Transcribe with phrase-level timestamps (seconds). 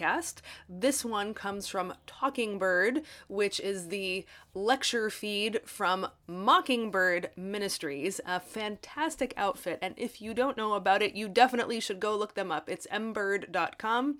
[0.00, 0.36] podcast.
[0.68, 4.24] This one comes from Talkingbird, which is the
[4.54, 9.78] lecture feed from Mockingbird Ministries, a fantastic outfit.
[9.82, 12.68] And if you don't know about it, you definitely should go look them up.
[12.68, 14.18] It's mbird.com.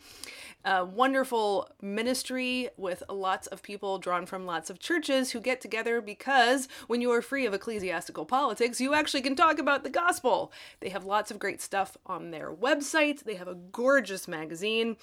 [0.65, 6.01] A wonderful ministry with lots of people drawn from lots of churches who get together
[6.01, 10.53] because when you are free of ecclesiastical politics, you actually can talk about the gospel.
[10.81, 14.97] They have lots of great stuff on their website, they have a gorgeous magazine.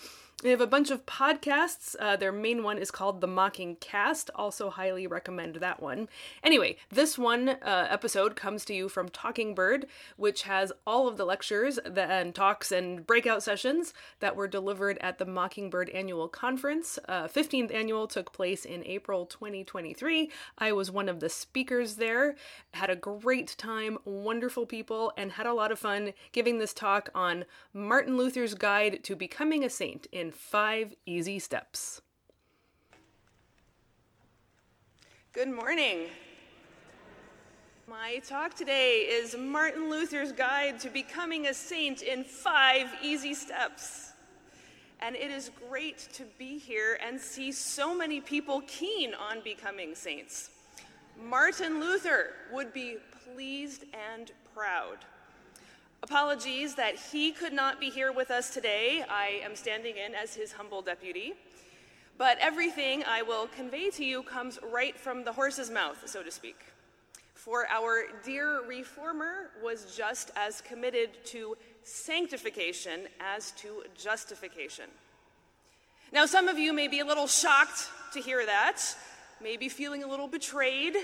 [0.44, 1.95] They have a bunch of podcasts.
[2.00, 4.30] Uh, their main one is called The Mockingcast.
[4.36, 6.07] Also, highly recommend that one.
[6.44, 11.25] Anyway, this one uh, episode comes to you from Talkingbird, which has all of the
[11.25, 16.99] lectures and talks and breakout sessions that were delivered at the Mockingbird Annual Conference.
[17.09, 20.30] Uh, 15th annual took place in April 2023.
[20.59, 22.36] I was one of the speakers there.
[22.75, 27.09] Had a great time, wonderful people, and had a lot of fun giving this talk
[27.16, 32.02] on Martin Luther's Guide to Becoming a Saint in in five easy steps.
[35.38, 36.07] Good morning.
[37.88, 44.13] My talk today is Martin Luther's Guide to Becoming a Saint in Five Easy Steps.
[44.99, 49.93] And it is great to be here and see so many people keen on becoming
[49.93, 50.49] saints.
[51.23, 54.97] Martin Luther would be pleased and proud.
[56.02, 59.05] Apologies that he could not be here with us today.
[59.08, 61.35] I am standing in as his humble deputy.
[62.18, 66.32] But everything I will convey to you comes right from the horse's mouth, so to
[66.32, 66.58] speak.
[67.36, 74.86] For our dear reformer was just as committed to sanctification as to justification.
[76.12, 78.82] Now, some of you may be a little shocked to hear that,
[79.40, 80.95] maybe feeling a little betrayed,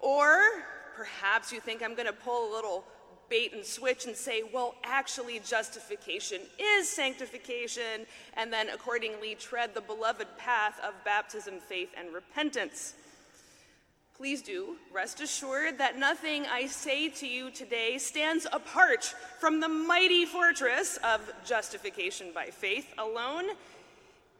[0.00, 0.42] or
[0.94, 2.84] perhaps you think I'm going to pull a little
[3.30, 8.04] bait and switch and say, well, actually, justification is sanctification,
[8.36, 12.94] and then accordingly tread the beloved path of baptism, faith, and repentance.
[14.16, 19.68] Please do rest assured that nothing I say to you today stands apart from the
[19.68, 23.44] mighty fortress of justification by faith alone.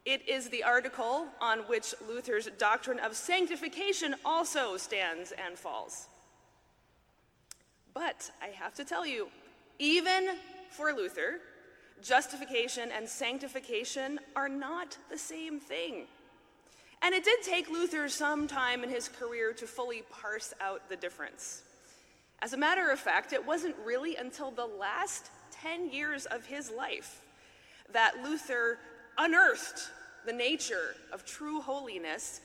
[0.05, 6.09] It is the article on which Luther's doctrine of sanctification also stands and falls.
[7.95, 9.29] But I have to tell you,
[9.79, 10.29] even
[10.71, 11.41] for Luther,
[12.03, 16.07] justification and sanctification are not the same thing.
[17.03, 20.97] And it did take Luther some time in his career to fully parse out the
[20.97, 21.63] difference.
[22.43, 25.31] As a matter of fact, it wasn't really until the last
[25.63, 27.23] 10 years of his life
[27.93, 28.79] that Luther
[29.19, 29.91] unearthed
[30.27, 32.41] the nature of true holiness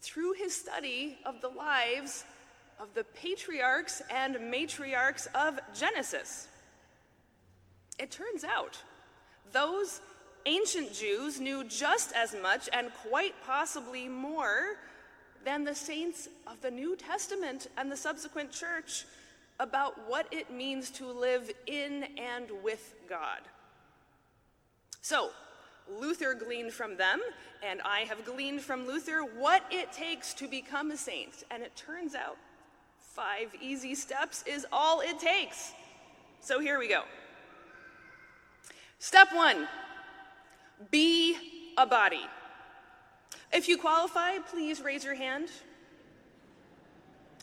[0.00, 2.24] through his study of the lives
[2.82, 6.48] of the patriarchs and matriarchs of Genesis.
[7.98, 8.76] It turns out
[9.52, 10.00] those
[10.46, 14.78] ancient Jews knew just as much and quite possibly more
[15.44, 19.04] than the saints of the New Testament and the subsequent church
[19.60, 23.40] about what it means to live in and with God.
[25.02, 25.30] So,
[26.00, 27.20] Luther gleaned from them,
[27.62, 31.44] and I have gleaned from Luther what it takes to become a saint.
[31.50, 32.36] And it turns out
[33.12, 35.72] Five easy steps is all it takes.
[36.40, 37.02] So here we go.
[39.00, 39.68] Step one
[40.90, 41.36] be
[41.76, 42.22] a body.
[43.52, 45.50] If you qualify, please raise your hand.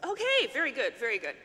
[0.04, 1.36] Okay, very good, very good.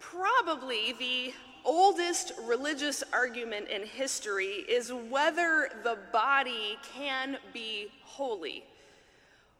[0.00, 8.64] Probably the oldest religious argument in history is whether the body can be holy.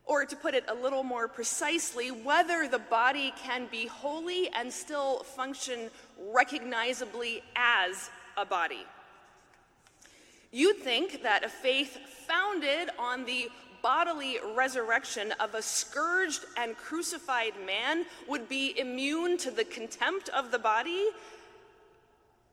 [0.06, 4.72] Or to put it a little more precisely, whether the body can be holy and
[4.72, 5.90] still function
[6.32, 8.86] recognizably as a body.
[10.52, 13.48] You'd think that a faith founded on the
[13.82, 20.50] bodily resurrection of a scourged and crucified man would be immune to the contempt of
[20.50, 21.08] the body.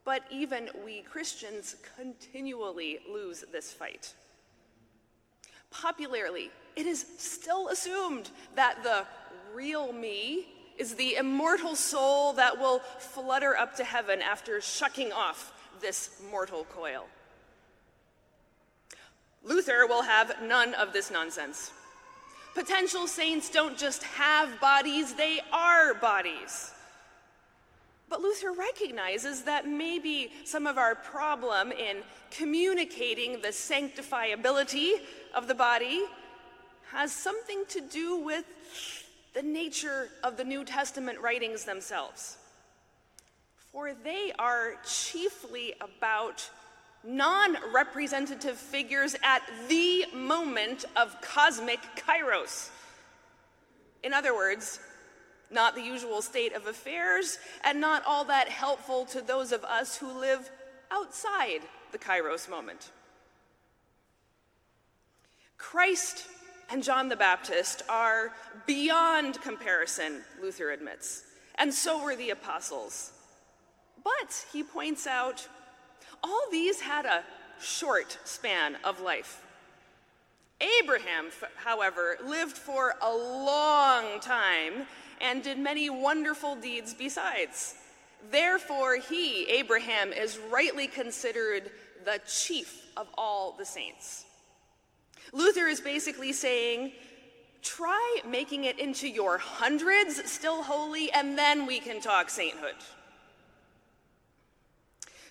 [0.06, 4.14] But even we Christians continually lose this fight.
[5.74, 9.06] Popularly, it is still assumed that the
[9.54, 10.48] real me
[10.78, 16.66] is the immortal soul that will flutter up to heaven after shucking off this mortal
[16.66, 17.06] coil.
[19.44, 21.72] Luther will have none of this nonsense.
[22.54, 26.72] Potential saints don't just have bodies, they are bodies.
[28.14, 34.92] But Luther recognizes that maybe some of our problem in communicating the sanctifiability
[35.34, 36.04] of the body
[36.92, 38.46] has something to do with
[39.34, 42.38] the nature of the New Testament writings themselves.
[43.72, 46.48] For they are chiefly about
[47.04, 52.70] non representative figures at the moment of cosmic kairos.
[54.04, 54.80] In other words,
[55.54, 59.98] not the usual state of affairs, and not all that helpful to those of us
[59.98, 60.50] who live
[60.92, 61.62] outside
[61.92, 62.92] the kairos moment.
[65.58, 66.26] Christ
[66.70, 68.34] and John the Baptist are
[68.66, 71.24] beyond comparison, Luther admits,
[71.56, 73.12] and so were the apostles.
[74.04, 75.48] But, he points out,
[76.24, 77.24] all these had a
[77.62, 79.46] short span of life.
[80.82, 84.86] Abraham, however, lived for a long time
[85.24, 87.74] and did many wonderful deeds besides.
[88.30, 91.72] Therefore, he, Abraham, is rightly considered
[92.06, 94.26] the chief of all the saints.
[95.32, 96.92] Luther is basically saying,
[97.62, 102.76] try making it into your hundreds still holy, and then we can talk sainthood.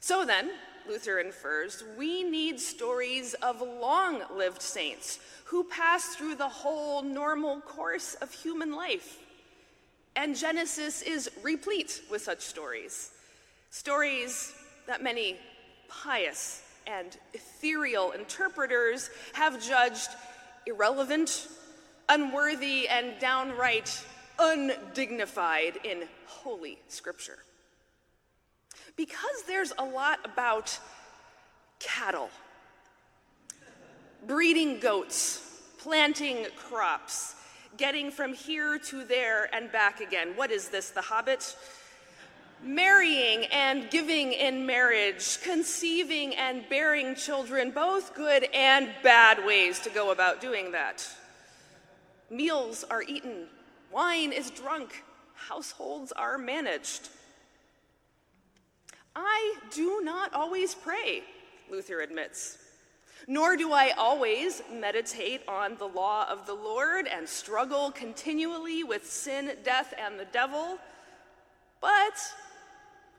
[0.00, 0.50] So then,
[0.88, 7.60] Luther infers, we need stories of long lived saints who pass through the whole normal
[7.60, 9.18] course of human life.
[10.16, 13.12] And Genesis is replete with such stories.
[13.70, 14.52] Stories
[14.86, 15.36] that many
[15.88, 20.10] pious and ethereal interpreters have judged
[20.66, 21.48] irrelevant,
[22.08, 24.04] unworthy, and downright
[24.38, 27.38] undignified in Holy Scripture.
[28.96, 30.78] Because there's a lot about
[31.78, 32.30] cattle,
[34.26, 37.34] breeding goats, planting crops,
[37.76, 40.32] getting from here to there and back again.
[40.36, 41.56] What is this, The Hobbit?
[42.62, 49.90] Marrying and giving in marriage, conceiving and bearing children, both good and bad ways to
[49.90, 51.08] go about doing that.
[52.30, 53.46] Meals are eaten,
[53.90, 55.02] wine is drunk,
[55.34, 57.08] households are managed.
[59.16, 61.24] I do not always pray,
[61.70, 62.58] Luther admits.
[63.28, 69.10] Nor do I always meditate on the law of the Lord and struggle continually with
[69.10, 70.78] sin, death, and the devil.
[71.80, 72.34] But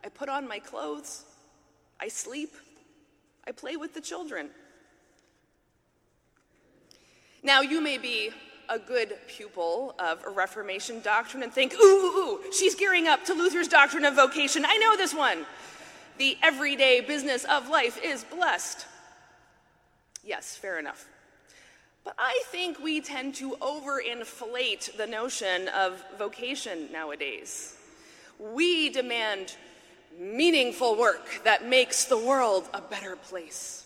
[0.04, 1.24] I put on my clothes,
[2.00, 2.54] I sleep,
[3.48, 4.50] I play with the children.
[7.42, 8.32] Now, you may be
[8.70, 13.34] a good pupil of Reformation doctrine and think, ooh, ooh, ooh, she's gearing up to
[13.34, 14.66] Luther's doctrine of vocation.
[14.66, 15.46] I know this one
[16.18, 18.86] the everyday business of life is blessed.
[20.24, 21.06] Yes, fair enough.
[22.04, 27.78] But I think we tend to overinflate the notion of vocation nowadays.
[28.40, 29.56] We demand
[30.20, 33.86] meaningful work that makes the world a better place.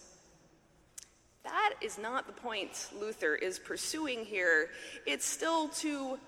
[1.44, 4.70] That is not the point Luther is pursuing here.
[5.06, 6.20] It's still too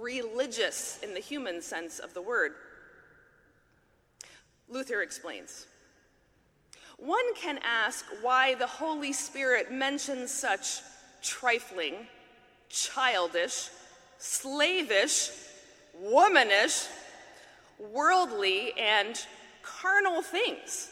[0.00, 2.52] religious in the human sense of the word.
[4.68, 5.66] Luther explains
[6.98, 10.80] One can ask why the Holy Spirit mentions such
[11.22, 12.06] trifling,
[12.68, 13.68] childish,
[14.18, 15.30] slavish,
[15.94, 16.86] womanish,
[17.78, 19.20] worldly, and
[19.62, 20.90] carnal things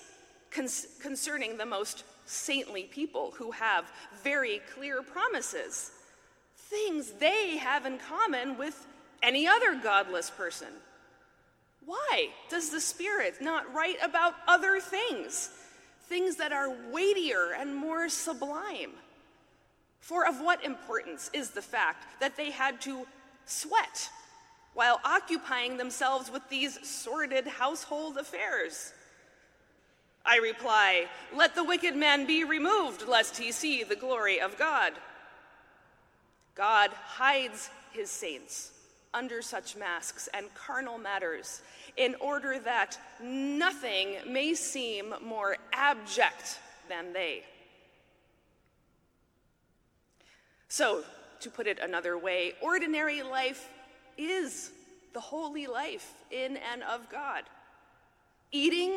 [0.50, 3.90] concerning the most saintly people who have
[4.22, 5.90] very clear promises,
[6.56, 8.86] things they have in common with
[9.22, 10.68] any other godless person.
[11.84, 15.50] Why does the Spirit not write about other things,
[16.08, 18.92] things that are weightier and more sublime?
[20.00, 23.06] For of what importance is the fact that they had to
[23.46, 24.10] sweat
[24.74, 28.92] while occupying themselves with these sordid household affairs?
[30.26, 34.92] I reply, Let the wicked man be removed, lest he see the glory of God.
[36.54, 38.72] God hides his saints
[39.12, 41.62] under such masks and carnal matters
[41.96, 46.58] in order that nothing may seem more abject
[46.88, 47.44] than they.
[50.68, 51.04] So,
[51.40, 53.68] to put it another way, ordinary life
[54.18, 54.70] is
[55.12, 57.44] the holy life in and of God.
[58.50, 58.94] Eating,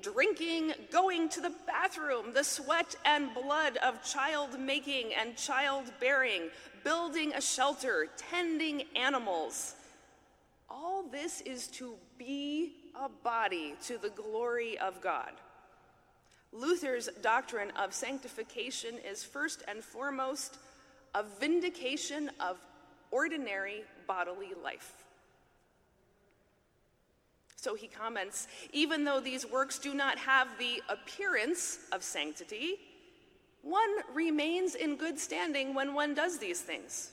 [0.00, 6.42] drinking, going to the bathroom, the sweat and blood of child making and childbearing,
[6.84, 9.74] building a shelter, tending animals.
[10.70, 15.32] All this is to be a body to the glory of God.
[16.52, 20.56] Luther's doctrine of sanctification is first and foremost
[21.14, 22.58] a vindication of
[23.10, 24.92] ordinary bodily life.
[27.56, 32.76] So he comments even though these works do not have the appearance of sanctity,
[33.62, 37.10] one remains in good standing when one does these things.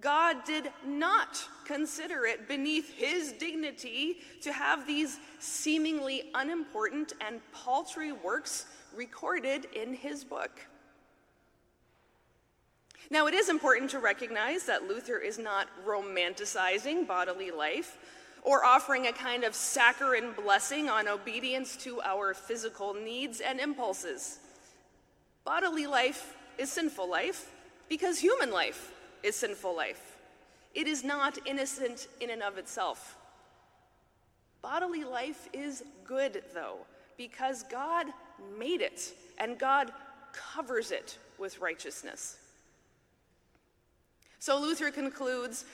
[0.00, 8.12] God did not consider it beneath his dignity to have these seemingly unimportant and paltry
[8.12, 10.60] works recorded in his book.
[13.10, 17.96] Now, it is important to recognize that Luther is not romanticizing bodily life
[18.42, 24.38] or offering a kind of saccharine blessing on obedience to our physical needs and impulses.
[25.44, 27.50] Bodily life is sinful life
[27.88, 30.16] because human life is sinful life.
[30.74, 33.16] It is not innocent in and of itself.
[34.62, 36.78] Bodily life is good, though,
[37.16, 38.06] because God
[38.58, 39.92] made it and God
[40.32, 42.36] covers it with righteousness.
[44.38, 45.64] So Luther concludes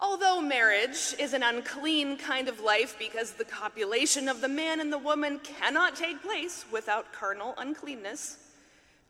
[0.00, 4.90] although marriage is an unclean kind of life because the copulation of the man and
[4.90, 8.38] the woman cannot take place without carnal uncleanness,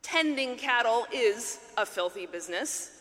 [0.01, 3.00] tending cattle is a filthy business.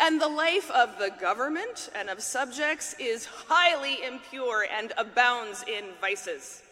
[0.00, 5.84] And the life of the government and of subjects is highly impure and abounds in
[6.00, 6.62] vices.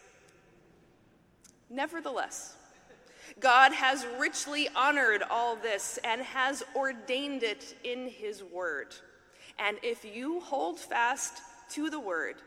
[1.69, 2.55] Nevertheless,
[3.39, 8.95] God has richly honored all this and has ordained it in His Word.
[9.59, 12.37] And if you hold fast to the Word,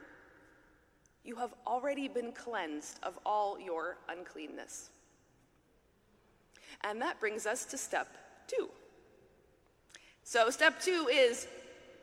[1.25, 4.91] you have already been cleansed of all your uncleanness.
[6.83, 8.09] And that brings us to step
[8.49, 8.69] two.
[10.25, 11.47] So, step two is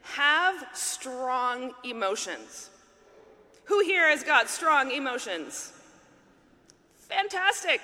[0.01, 2.69] have strong emotions.
[3.65, 5.71] Who here has got strong emotions?
[6.97, 7.81] Fantastic.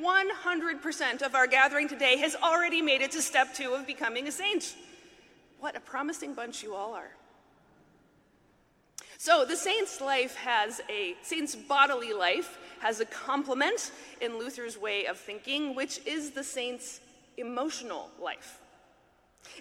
[0.00, 4.32] 100% of our gathering today has already made it to step two of becoming a
[4.32, 4.74] saint.
[5.60, 7.10] What a promising bunch you all are.
[9.18, 15.06] So, the saint's life has a, saint's bodily life has a complement in Luther's way
[15.06, 17.00] of thinking, which is the saint's
[17.36, 18.58] emotional life.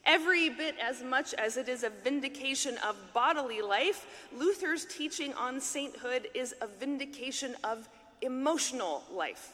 [0.06, 5.62] Every bit as much as it is a vindication of bodily life, Luther's teaching on
[5.62, 7.88] sainthood is a vindication of
[8.22, 9.54] emotional life.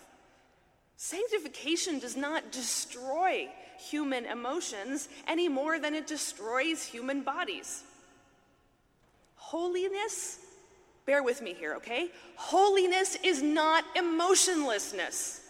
[0.96, 7.84] Sanctification does not destroy human emotions any more than it destroys human bodies.
[9.36, 10.40] Holiness,
[11.06, 12.10] bear with me here, okay?
[12.36, 15.42] Holiness is not emotionlessness.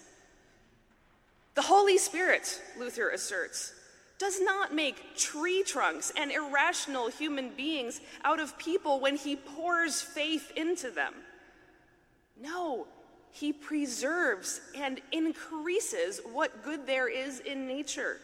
[1.56, 3.74] The Holy Spirit, Luther asserts,
[4.20, 10.02] does not make tree trunks and irrational human beings out of people when he pours
[10.02, 11.14] faith into them.
[12.40, 12.88] No,
[13.32, 18.18] he preserves and increases what good there is in nature.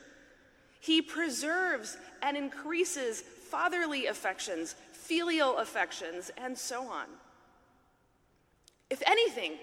[0.79, 7.05] He preserves and increases fatherly affections, filial affections, and so on.
[8.89, 9.53] If anything,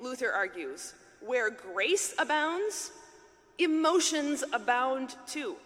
[0.00, 2.92] Luther argues, where grace abounds,
[3.58, 5.56] emotions abound too.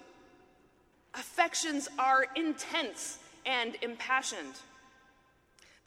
[1.14, 4.54] Affections are intense and impassioned.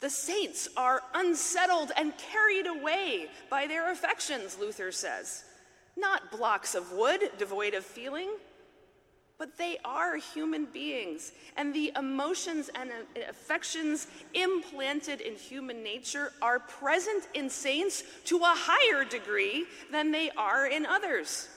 [0.00, 5.44] The saints are unsettled and carried away by their affections, Luther says.
[5.96, 8.28] Not blocks of wood devoid of feeling,
[9.38, 16.32] but they are human beings, and the emotions and uh, affections implanted in human nature
[16.40, 21.48] are present in saints to a higher degree than they are in others.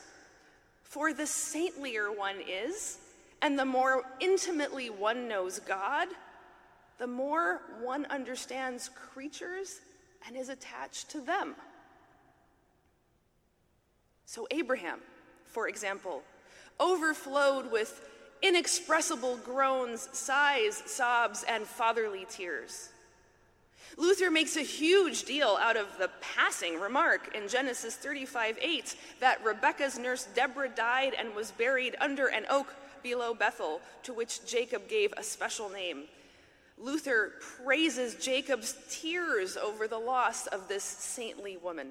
[0.83, 2.97] For the saintlier one is,
[3.41, 6.07] and the more intimately one knows God,
[6.97, 9.79] the more one understands creatures
[10.27, 11.55] and is attached to them.
[14.25, 14.99] So, Abraham,
[15.45, 16.21] for example,
[16.79, 18.07] overflowed with
[18.41, 22.89] inexpressible groans, sighs, sobs, and fatherly tears.
[23.97, 29.43] Luther makes a huge deal out of the passing remark in Genesis 35 8 that
[29.43, 34.87] Rebekah's nurse Deborah died and was buried under an oak below Bethel, to which Jacob
[34.87, 36.03] gave a special name.
[36.77, 41.89] Luther praises Jacob's tears over the loss of this saintly woman.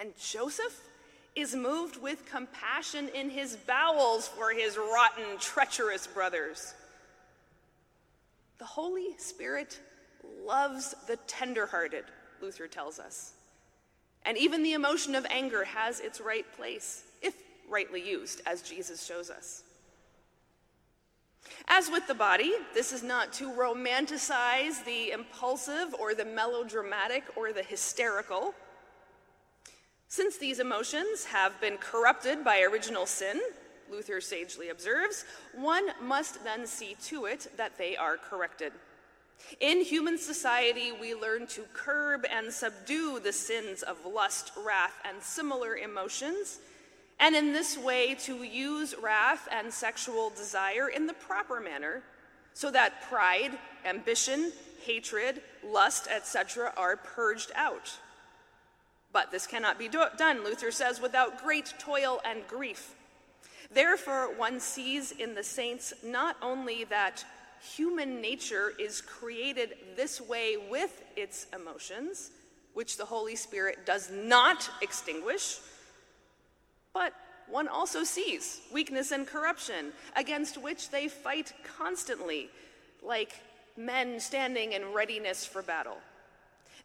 [0.00, 0.80] And Joseph
[1.36, 6.74] is moved with compassion in his bowels for his rotten, treacherous brothers.
[8.58, 9.78] The Holy Spirit
[10.44, 12.04] loves the tenderhearted,
[12.40, 13.34] Luther tells us.
[14.24, 17.04] And even the emotion of anger has its right place,
[17.68, 19.62] rightly used, as Jesus shows us.
[21.68, 27.52] As with the body, this is not to romanticize the impulsive or the melodramatic or
[27.52, 28.54] the hysterical.
[30.08, 33.40] Since these emotions have been corrupted by original sin,
[33.90, 38.72] Luther sagely observes, one must then see to it that they are corrected.
[39.60, 45.22] In human society, we learn to curb and subdue the sins of lust, wrath, and
[45.22, 46.58] similar emotions
[47.18, 52.02] and in this way to use wrath and sexual desire in the proper manner,
[52.52, 53.52] so that pride,
[53.84, 54.52] ambition,
[54.84, 57.98] hatred, lust, etc., are purged out.
[59.12, 62.94] But this cannot be do- done, Luther says, without great toil and grief.
[63.70, 67.24] Therefore, one sees in the saints not only that
[67.60, 72.30] human nature is created this way with its emotions,
[72.74, 75.58] which the Holy Spirit does not extinguish,
[76.96, 77.12] but
[77.46, 82.48] one also sees weakness and corruption against which they fight constantly,
[83.02, 83.34] like
[83.76, 85.98] men standing in readiness for battle.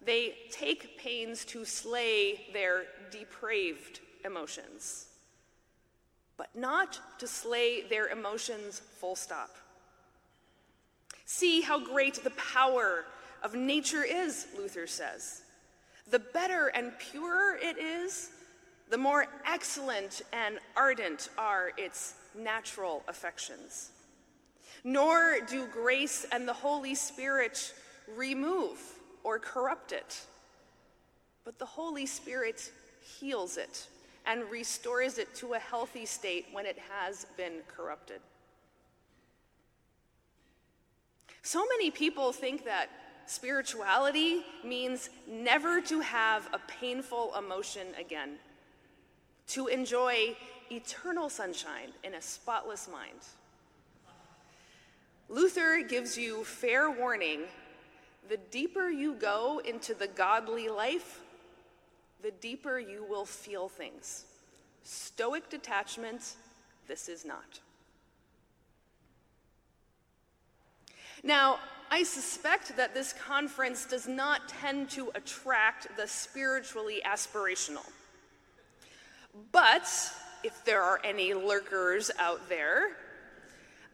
[0.05, 5.07] They take pains to slay their depraved emotions,
[6.35, 9.55] but not to slay their emotions full stop.
[11.23, 13.05] See how great the power
[13.43, 15.43] of nature is, Luther says.
[16.09, 18.29] The better and purer it is,
[18.91, 23.89] the more excellent and ardent are its natural affections.
[24.83, 27.73] Nor do grace and the Holy Spirit
[28.15, 28.77] remove
[29.23, 30.25] or corrupt it,
[31.45, 32.69] but the Holy Spirit
[33.19, 33.87] heals it
[34.25, 38.19] and restores it to a healthy state when it has been corrupted.
[41.43, 42.89] So many people think that
[43.25, 48.37] spirituality means never to have a painful emotion again,
[49.51, 50.35] to enjoy
[50.71, 53.19] eternal sunshine in a spotless mind.
[55.27, 57.41] Luther gives you fair warning
[58.29, 61.19] the deeper you go into the godly life,
[62.21, 64.25] the deeper you will feel things.
[64.83, 66.35] Stoic detachment,
[66.87, 67.59] this is not.
[71.23, 77.85] Now, I suspect that this conference does not tend to attract the spiritually aspirational.
[79.51, 79.87] But
[80.43, 82.97] if there are any lurkers out there,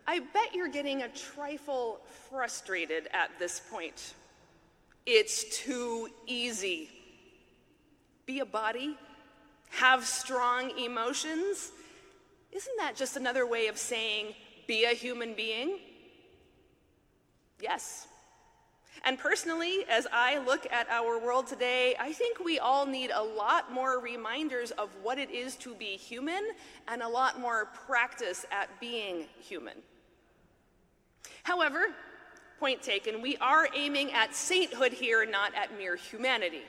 [0.08, 4.14] I bet you're getting a trifle frustrated at this point.
[5.06, 6.90] It's too easy.
[8.26, 8.98] Be a body,
[9.70, 11.72] have strong emotions.
[12.52, 14.34] Isn't that just another way of saying
[14.68, 15.80] be a human being?
[17.62, 18.08] Yes.
[19.06, 23.22] And personally, as I look at our world today, I think we all need a
[23.22, 26.44] lot more reminders of what it is to be human
[26.88, 29.78] and a lot more practice at being human.
[31.44, 31.88] However,
[32.60, 36.64] point taken, we are aiming at sainthood here, not at mere humanity.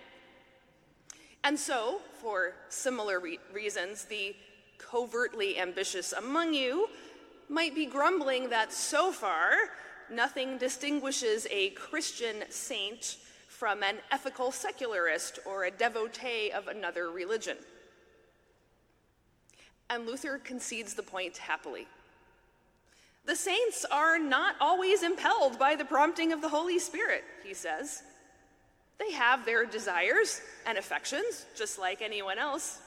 [1.44, 4.36] And so, for similar re- reasons, the
[4.78, 6.88] covertly ambitious among you
[7.48, 9.50] might be grumbling that so far,
[10.10, 13.16] nothing distinguishes a Christian saint
[13.46, 17.56] from an ethical secularist or a devotee of another religion.
[19.90, 21.86] And Luther concedes the point happily.
[23.24, 28.02] The saints are not always impelled by the prompting of the Holy Spirit, he says.
[28.98, 32.78] They have their desires and affections, just like anyone else.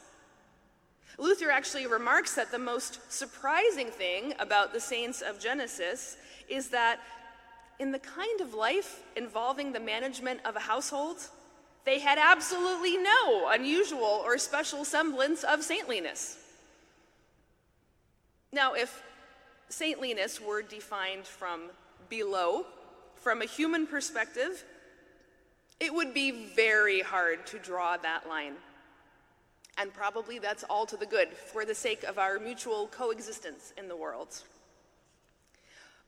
[1.18, 6.18] Luther actually remarks that the most surprising thing about the saints of Genesis
[6.52, 7.00] is that
[7.80, 11.18] in the kind of life involving the management of a household,
[11.86, 16.38] they had absolutely no unusual or special semblance of saintliness.
[18.54, 19.02] Now, if
[19.70, 21.70] saintliness were defined from
[22.10, 22.66] below,
[23.16, 24.64] from a human perspective,
[25.80, 28.54] it would be very hard to draw that line.
[29.78, 33.88] And probably that's all to the good for the sake of our mutual coexistence in
[33.88, 34.44] the world.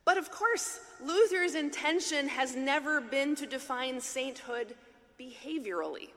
[0.06, 4.76] But of course, Luther's intention has never been to define sainthood
[5.20, 6.10] behaviorally.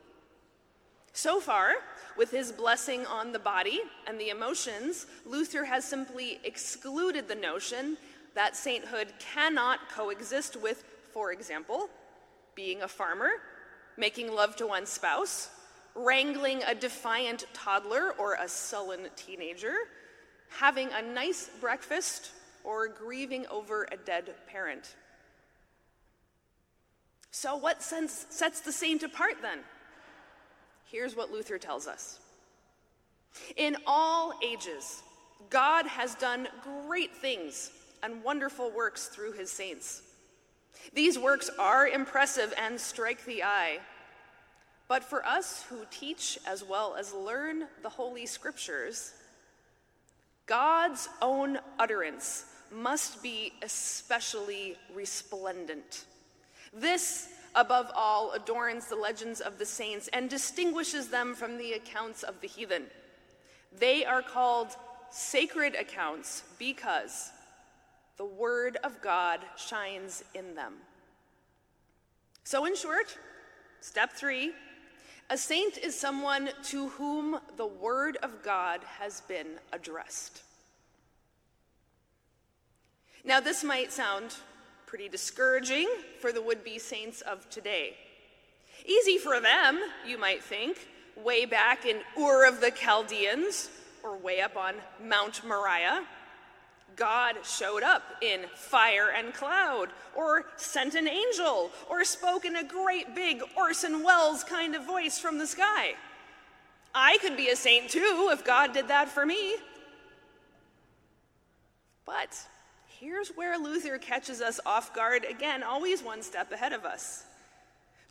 [1.13, 1.75] So far,
[2.17, 7.97] with his blessing on the body and the emotions, Luther has simply excluded the notion
[8.35, 11.89] that sainthood cannot coexist with, for example,
[12.55, 13.31] being a farmer,
[13.97, 15.49] making love to one's spouse,
[15.95, 19.75] wrangling a defiant toddler or a sullen teenager,
[20.51, 22.33] having a nice breakfast
[22.67, 24.97] or grieving over a dead parent.
[27.31, 29.61] So, what sense sets the saint apart then?
[30.91, 32.19] Here's what Luther tells us
[33.57, 35.03] In all ages,
[35.49, 36.49] God has done
[36.87, 37.71] great things
[38.03, 40.03] and wonderful works through his saints.
[40.93, 43.79] These works are impressive and strike the eye.
[44.89, 49.13] But for us who teach as well as learn the Holy Scriptures,
[50.47, 56.05] God's own utterance must be especially resplendent.
[56.73, 62.23] This, above all, adorns the legends of the saints and distinguishes them from the accounts
[62.23, 62.85] of the heathen.
[63.79, 64.77] They are called
[65.11, 67.31] sacred accounts because
[68.17, 70.75] the Word of God shines in them.
[72.45, 73.17] So, in short,
[73.81, 74.53] step three
[75.29, 80.43] a saint is someone to whom the Word of God has been addressed.
[83.27, 84.37] Now, this might sound
[84.87, 85.89] pretty discouraging
[86.21, 87.97] for the would be saints of today.
[88.85, 90.87] Easy for them, you might think,
[91.17, 93.69] way back in Ur of the Chaldeans,
[94.05, 96.05] or way up on Mount Moriah.
[96.95, 102.63] God showed up in fire and cloud, or sent an angel, or spoke in a
[102.63, 105.95] great big Orson Welles kind of voice from the sky.
[106.95, 109.57] I could be a saint too if God did that for me.
[112.07, 112.47] But
[113.01, 117.25] here's where Luther catches us off guard again, always one step ahead of us.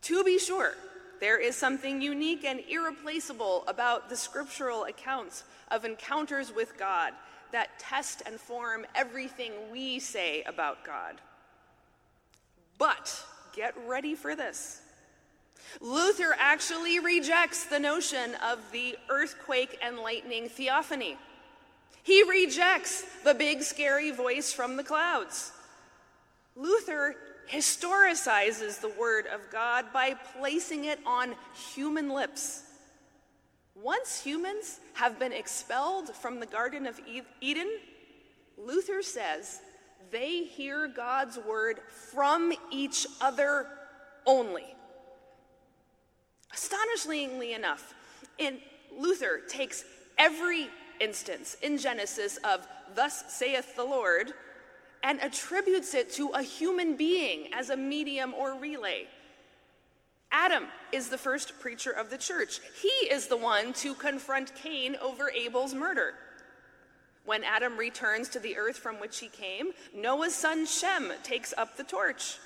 [0.02, 0.74] To be sure,
[1.20, 7.12] there is something unique and irreplaceable about the scriptural accounts of encounters with God
[7.52, 11.16] that test and form everything we say about God.
[12.78, 14.82] But get ready for this.
[15.80, 21.16] Luther actually rejects the notion of the earthquake and lightning theophany.
[22.06, 25.50] He rejects the big scary voice from the clouds.
[26.54, 27.16] Luther
[27.50, 31.34] historicizes the Word of God by placing it on
[31.74, 32.62] human lips.
[33.74, 37.00] Once humans have been expelled from the Garden of
[37.40, 37.70] Eden,
[38.56, 39.60] Luther says
[40.12, 41.80] they hear God's Word
[42.12, 43.66] from each other
[44.24, 44.76] only.
[46.54, 47.94] Astonishingly enough,
[48.38, 48.58] in
[48.96, 49.84] Luther takes
[50.16, 50.68] every
[51.00, 54.32] instance in Genesis of thus saith the Lord
[55.02, 59.06] and attributes it to a human being as a medium or relay.
[60.32, 62.60] Adam is the first preacher of the church.
[62.82, 66.14] He is the one to confront Cain over Abel's murder.
[67.24, 71.76] When Adam returns to the earth from which he came, Noah's son Shem takes up
[71.76, 72.38] the torch.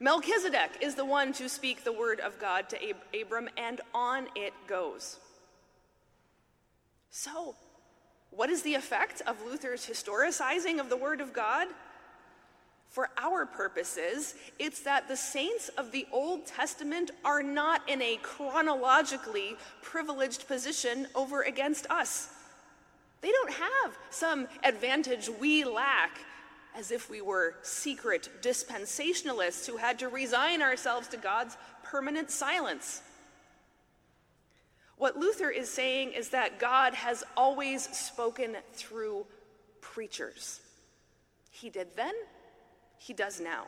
[0.00, 4.26] Melchizedek is the one to speak the word of God to Ab- Abram, and on
[4.34, 5.18] it goes.
[7.10, 7.54] So,
[8.34, 11.68] what is the effect of Luther's historicizing of the Word of God?
[12.88, 18.18] For our purposes, it's that the saints of the Old Testament are not in a
[18.22, 22.28] chronologically privileged position over against us.
[23.22, 26.18] They don't have some advantage we lack,
[26.76, 33.02] as if we were secret dispensationalists who had to resign ourselves to God's permanent silence.
[34.96, 39.26] What Luther is saying is that God has always spoken through
[39.80, 40.60] preachers.
[41.50, 42.14] He did then,
[42.98, 43.66] he does now.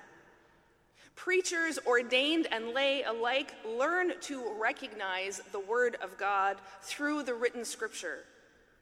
[1.16, 7.64] Preachers, ordained and lay alike, learn to recognize the Word of God through the written
[7.64, 8.24] scripture,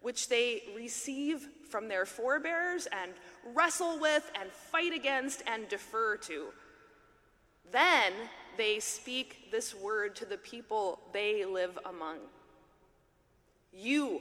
[0.01, 3.13] which they receive from their forebears and
[3.55, 6.47] wrestle with and fight against and defer to.
[7.71, 8.13] Then
[8.57, 12.19] they speak this word to the people they live among.
[13.73, 14.21] You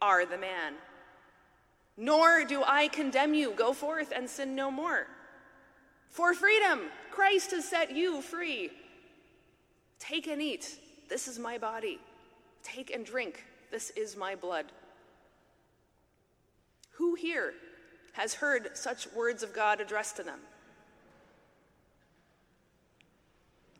[0.00, 0.74] are the man.
[1.96, 3.52] Nor do I condemn you.
[3.52, 5.06] Go forth and sin no more.
[6.08, 6.80] For freedom,
[7.10, 8.70] Christ has set you free.
[9.98, 10.78] Take and eat.
[11.08, 11.98] This is my body.
[12.62, 13.44] Take and drink.
[13.70, 14.66] This is my blood.
[16.92, 17.54] Who here
[18.12, 20.40] has heard such words of God addressed to them?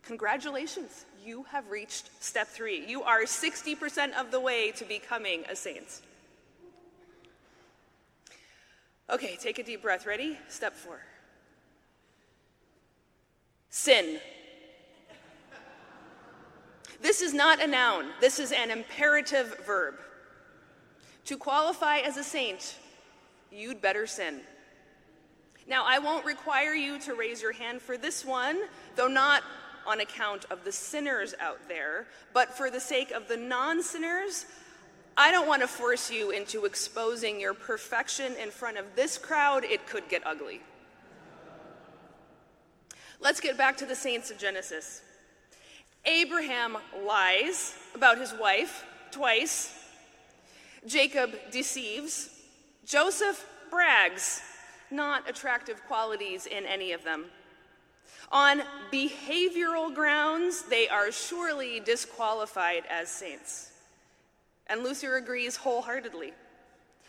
[0.02, 2.84] Congratulations, you have reached step three.
[2.86, 6.00] You are 60% of the way to becoming a saint.
[9.08, 10.06] Okay, take a deep breath.
[10.06, 10.38] Ready?
[10.48, 11.00] Step four.
[13.70, 14.18] Sin.
[17.00, 19.94] This is not a noun, this is an imperative verb.
[21.26, 22.76] To qualify as a saint,
[23.50, 24.40] you'd better sin.
[25.66, 28.60] Now, I won't require you to raise your hand for this one,
[28.96, 29.42] though not
[29.86, 34.46] on account of the sinners out there, but for the sake of the non sinners,
[35.16, 39.64] I don't want to force you into exposing your perfection in front of this crowd.
[39.64, 40.62] It could get ugly.
[43.20, 45.02] Let's get back to the saints of Genesis.
[46.04, 49.72] Abraham lies about his wife twice.
[50.86, 52.30] Jacob deceives.
[52.84, 54.42] Joseph brags.
[54.90, 57.26] Not attractive qualities in any of them.
[58.30, 63.70] On behavioral grounds, they are surely disqualified as saints.
[64.66, 66.32] And Luther agrees wholeheartedly.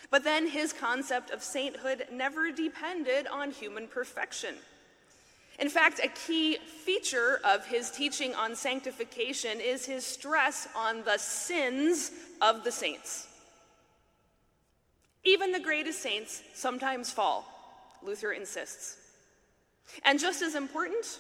[0.10, 4.56] But then his concept of sainthood never depended on human perfection.
[5.60, 11.18] In fact, a key feature of his teaching on sanctification is his stress on the
[11.18, 12.12] sins
[12.42, 13.28] of the saints.
[15.24, 17.46] Even the greatest saints sometimes fall,
[18.02, 18.98] Luther insists.
[20.04, 21.20] And just as important,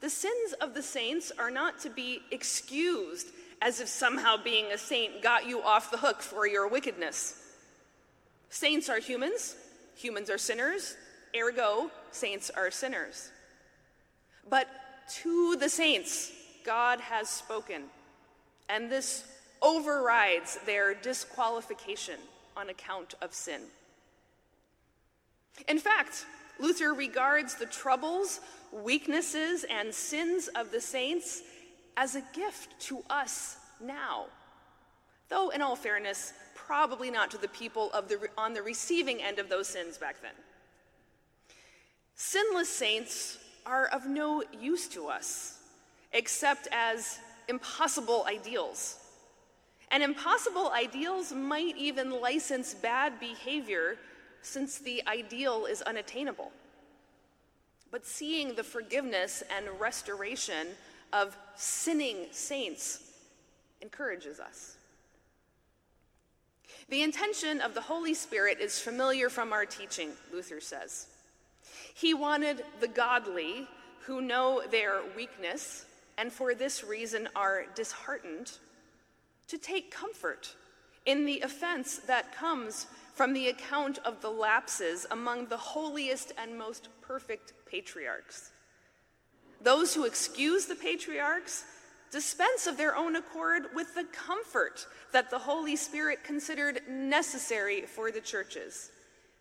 [0.00, 3.28] the sins of the saints are not to be excused
[3.62, 7.40] as if somehow being a saint got you off the hook for your wickedness.
[8.50, 9.56] Saints are humans,
[9.96, 10.96] humans are sinners,
[11.34, 13.30] ergo, saints are sinners.
[14.48, 14.68] But
[15.22, 16.30] to the saints,
[16.64, 17.84] God has spoken,
[18.68, 19.24] and this
[19.62, 22.18] overrides their disqualification
[22.56, 23.62] on account of sin.
[25.68, 26.26] In fact,
[26.58, 28.40] Luther regards the troubles,
[28.72, 31.42] weaknesses, and sins of the saints
[31.96, 34.26] as a gift to us now.
[35.28, 39.38] Though, in all fairness, probably not to the people of the, on the receiving end
[39.38, 40.32] of those sins back then.
[42.14, 45.58] Sinless saints are of no use to us
[46.12, 48.96] except as impossible ideals.
[49.90, 53.96] And impossible ideals might even license bad behavior
[54.44, 56.52] since the ideal is unattainable.
[57.90, 60.68] But seeing the forgiveness and restoration
[61.12, 63.12] of sinning saints
[63.80, 64.76] encourages us.
[66.88, 71.06] The intention of the Holy Spirit is familiar from our teaching, Luther says.
[71.94, 73.66] He wanted the godly
[74.00, 75.86] who know their weakness
[76.18, 78.52] and for this reason are disheartened
[79.48, 80.54] to take comfort
[81.06, 86.58] in the offense that comes from the account of the lapses among the holiest and
[86.58, 88.50] most perfect patriarchs.
[89.62, 91.64] Those who excuse the patriarchs
[92.10, 98.10] dispense of their own accord with the comfort that the Holy Spirit considered necessary for
[98.10, 98.90] the churches,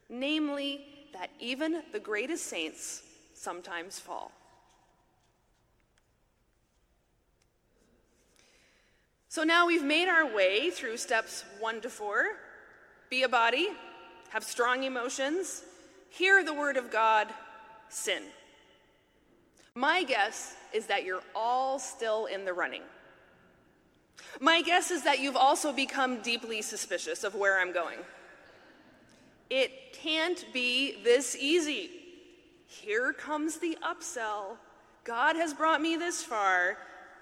[0.10, 4.32] namely, that even the greatest saints sometimes fall.
[9.30, 12.26] So now we've made our way through steps one to four
[13.14, 13.68] be a body,
[14.30, 15.62] have strong emotions,
[16.10, 17.28] hear the word of God,
[17.88, 18.24] sin.
[19.76, 22.82] My guess is that you're all still in the running.
[24.40, 28.00] My guess is that you've also become deeply suspicious of where I'm going.
[29.52, 31.92] It can't be this easy.
[32.66, 34.58] Here comes the upsell.
[35.04, 36.80] God has brought me this far,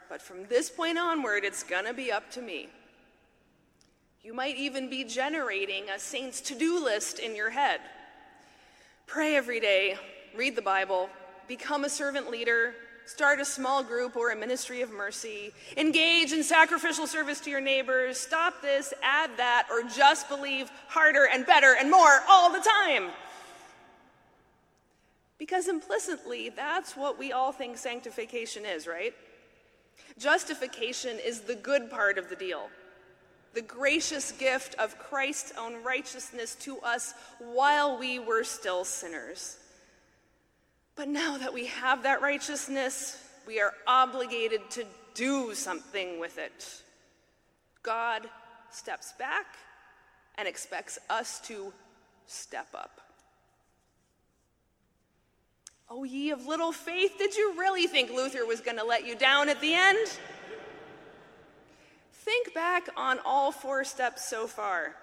[0.07, 2.69] but from this point onward, it's gonna be up to me.
[4.23, 7.81] You might even be generating a saint's to do list in your head.
[9.07, 9.97] Pray every day,
[10.35, 11.09] read the Bible,
[11.47, 12.75] become a servant leader,
[13.07, 17.61] start a small group or a ministry of mercy, engage in sacrificial service to your
[17.61, 22.63] neighbors, stop this, add that, or just believe harder and better and more all the
[22.85, 23.09] time.
[25.39, 29.15] Because implicitly, that's what we all think sanctification is, right?
[30.19, 32.69] Justification is the good part of the deal.
[33.53, 39.57] The gracious gift of Christ's own righteousness to us while we were still sinners.
[40.95, 46.81] But now that we have that righteousness, we are obligated to do something with it.
[47.83, 48.29] God
[48.71, 49.45] steps back
[50.35, 51.73] and expects us to
[52.27, 53.01] step up.
[55.89, 59.13] Oh, ye of little faith, did you really think Luther was going to let you
[59.13, 60.19] down at the end?
[62.23, 64.95] Think back on all four steps so far.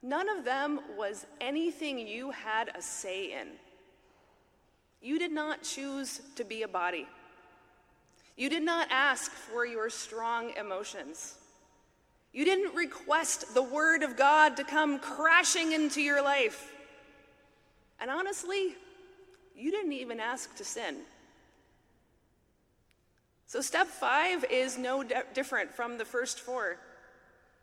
[0.00, 3.48] None of them was anything you had a say in.
[5.02, 7.08] You did not choose to be a body.
[8.36, 11.34] You did not ask for your strong emotions.
[12.32, 16.72] You didn't request the Word of God to come crashing into your life.
[17.98, 18.76] And honestly,
[19.56, 20.98] you didn't even ask to sin.
[23.48, 26.76] So, step five is no de- different from the first four.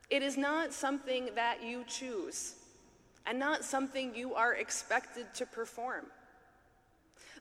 [0.09, 2.55] It is not something that you choose
[3.25, 6.07] and not something you are expected to perform.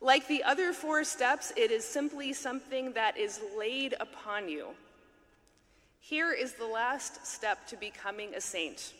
[0.00, 4.68] Like the other four steps, it is simply something that is laid upon you.
[6.00, 8.92] Here is the last step to becoming a saint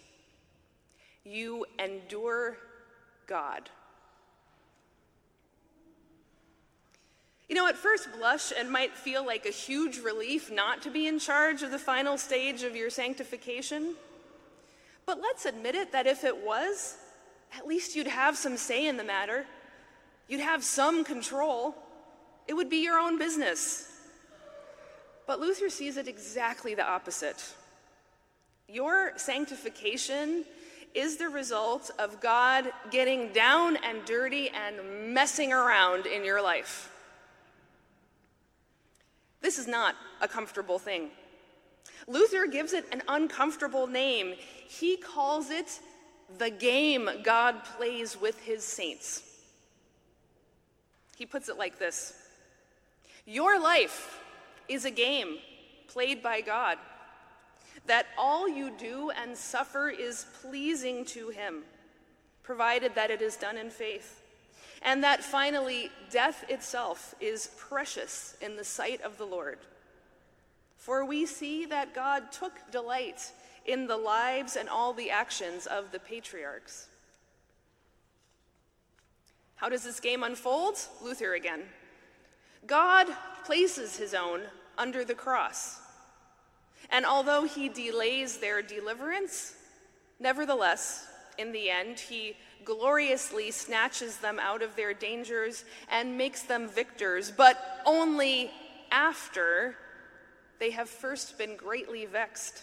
[1.25, 2.59] you endure
[3.27, 3.71] God.
[7.49, 11.07] You know, at first blush, it might feel like a huge relief not to be
[11.07, 13.95] in charge of the final stage of your sanctification.
[15.05, 16.97] But let's admit it that if it was,
[17.57, 19.45] at least you'd have some say in the matter.
[20.27, 21.75] You'd have some control.
[22.49, 23.91] It would be your own business.
[25.27, 27.55] But Luther sees it exactly the opposite.
[28.69, 30.45] Your sanctification
[30.95, 36.91] is the result of God getting down and dirty and messing around in your life.
[39.45, 41.11] This is not a comfortable thing.
[42.07, 44.37] Luther gives it an uncomfortable name.
[44.67, 45.81] He calls it
[46.39, 49.23] the game God plays with his saints.
[51.19, 52.15] He puts it like this
[53.27, 54.19] Your life
[54.67, 55.37] is a game
[55.89, 56.79] played by God,
[57.85, 61.65] that all you do and suffer is pleasing to him,
[62.43, 64.24] provided that it is done in faith.
[64.85, 69.59] And that finally, death itself is precious in the sight of the Lord.
[70.77, 73.33] For we see that God took delight
[73.65, 76.89] in the lives and all the actions of the patriarchs.
[79.57, 80.77] How does this game unfold?
[81.03, 81.63] Luther again.
[82.67, 83.07] God
[83.45, 84.43] places his own
[84.77, 85.79] under the cross.
[86.91, 89.55] And although he delays their deliverance,
[90.21, 91.07] nevertheless,
[91.39, 97.31] in the end, he gloriously snatches them out of their dangers and makes them victors,
[97.31, 98.51] but only
[98.91, 99.77] after
[100.59, 102.63] they have first been greatly vexed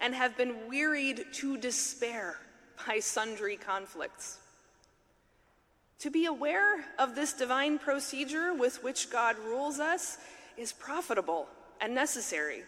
[0.00, 2.36] and have been wearied to despair
[2.86, 4.38] by sundry conflicts.
[6.00, 10.18] To be aware of this divine procedure with which God rules us
[10.56, 11.46] is profitable
[11.80, 12.62] and necessary.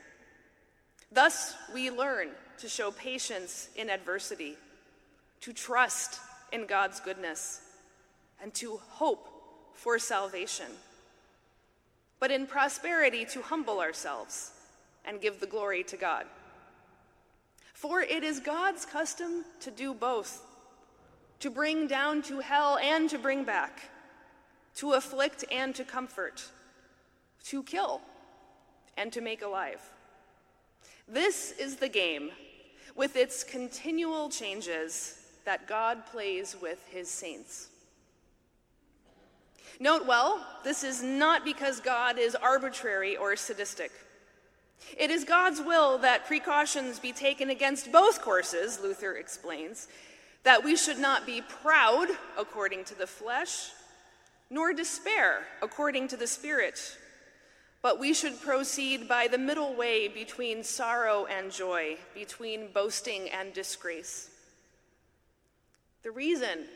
[1.12, 4.56] Thus, we learn to show patience in adversity,
[5.42, 6.18] to trust
[6.56, 7.60] in God's goodness,
[8.42, 9.28] and to hope
[9.74, 10.66] for salvation.
[12.18, 14.52] But in prosperity, to humble ourselves
[15.04, 16.24] and give the glory to God.
[17.74, 20.42] For it is God's custom to do both
[21.40, 23.90] to bring down to hell and to bring back,
[24.76, 26.42] to afflict and to comfort,
[27.44, 28.00] to kill
[28.96, 29.82] and to make alive.
[31.06, 32.30] This is the game
[32.94, 37.68] with its continual changes that God plays with his saints.
[39.80, 43.92] Note well, this is not because God is arbitrary or sadistic.
[44.98, 49.88] It is God's will that precautions be taken against both courses, Luther explains,
[50.42, 53.70] that we should not be proud according to the flesh,
[54.50, 56.98] nor despair according to the Spirit,
[57.82, 63.52] but we should proceed by the middle way between sorrow and joy, between boasting and
[63.52, 64.30] disgrace.
[66.06, 66.66] The reason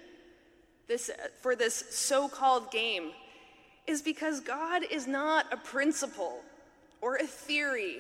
[0.88, 3.12] this, uh, for this so called game
[3.87, 6.40] is because God is not a principle
[7.01, 7.99] or a theory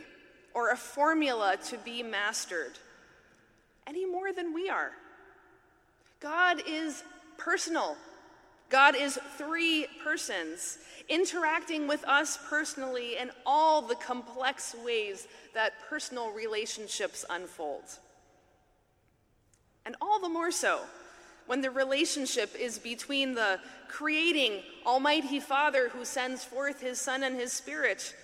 [0.54, 2.72] or a formula to be mastered
[3.86, 4.90] any more than we are.
[6.18, 7.04] God is
[7.38, 7.96] personal.
[8.68, 16.32] God is three persons interacting with us personally in all the complex ways that personal
[16.32, 17.84] relationships unfold.
[19.86, 20.80] And all the more so
[21.50, 23.58] when the relationship is between the
[23.88, 28.14] creating Almighty Father who sends forth his Son and his Spirit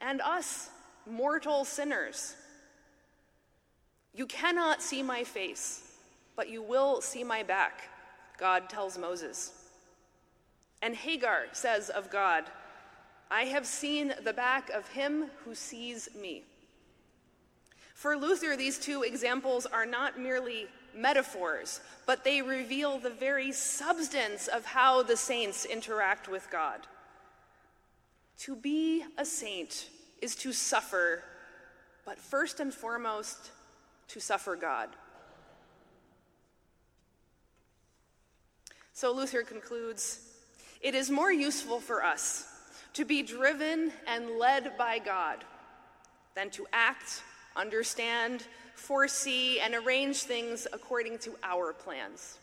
[0.00, 0.70] and us,
[1.08, 2.34] mortal sinners.
[4.12, 5.84] You cannot see my face,
[6.34, 7.90] but you will see my back,
[8.38, 9.52] God tells Moses.
[10.82, 12.42] And Hagar says of God,
[13.30, 16.42] I have seen the back of him who sees me.
[17.94, 24.48] For Luther, these two examples are not merely metaphors, but they reveal the very substance
[24.48, 26.80] of how the saints interact with God.
[28.38, 29.88] To be a saint
[30.20, 31.22] is to suffer,
[32.04, 33.50] but first and foremost,
[34.08, 34.90] to suffer God.
[38.92, 40.20] So Luther concludes
[40.80, 42.46] it is more useful for us
[42.92, 45.44] to be driven and led by God
[46.34, 47.22] than to act,
[47.56, 52.38] understand, foresee, and arrange things according to our plans.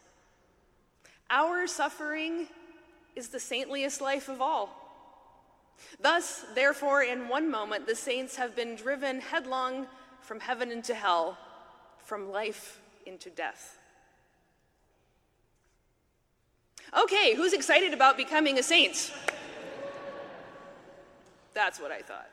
[1.30, 2.48] Our suffering
[3.16, 4.78] is the saintliest life of all.
[6.00, 9.88] Thus, therefore, in one moment, the saints have been driven headlong
[10.22, 11.38] from heaven into hell,
[12.00, 13.78] from life into death.
[16.98, 19.12] Okay, who's excited about becoming a saint?
[21.54, 22.30] That's what I thought.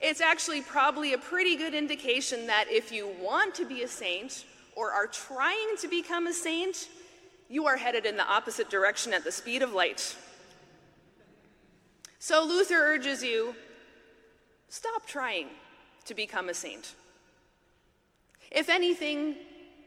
[0.00, 4.44] It's actually probably a pretty good indication that if you want to be a saint
[4.76, 6.88] or are trying to become a saint,
[7.48, 10.16] you are headed in the opposite direction at the speed of light.
[12.18, 13.54] So Luther urges you
[14.68, 15.48] stop trying
[16.06, 16.94] to become a saint.
[18.50, 19.36] If anything,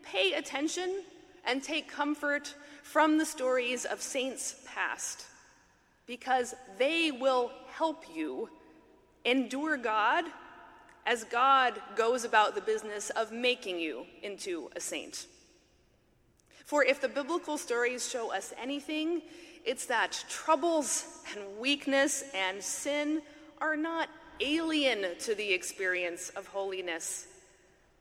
[0.04, 1.04] pay attention
[1.46, 2.54] and take comfort
[2.84, 5.26] from the stories of saints past,
[6.06, 8.50] because they will help you
[9.28, 10.26] endure God
[11.06, 15.28] as God goes about the business of making you into a saint.
[16.66, 19.22] For if the biblical stories show us anything,
[19.66, 23.22] it's that troubles and weakness and sin
[23.60, 24.10] are not
[24.40, 27.28] alien to the experience of holiness,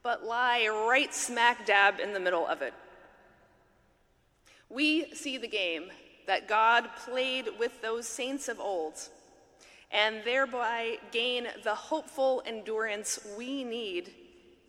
[0.03, 2.75] but lie right smack dab in the middle of it.
[4.69, 5.85] We see the game
[6.27, 8.95] that God played with those saints of old
[9.97, 14.13] and thereby gain the hopeful endurance we need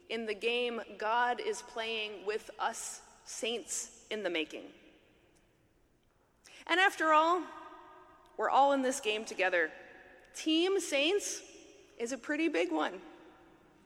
[0.09, 4.63] in the game God is playing with us saints in the making.
[6.67, 7.43] And after all,
[8.37, 9.69] we're all in this game together.
[10.33, 11.41] Team Saints
[11.99, 12.93] is a pretty big one.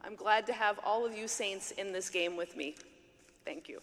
[0.04, 2.76] I'm glad to have all of you Saints in this game with me.
[3.46, 3.82] Thank you.